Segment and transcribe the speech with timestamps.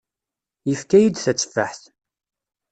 [0.69, 1.83] Yefka-yi-d tatteffaḥt.